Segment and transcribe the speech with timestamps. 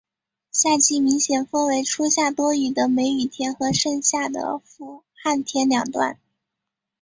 [0.49, 6.19] 夏季明显分为初夏多雨的梅雨天和盛夏的伏旱天两段。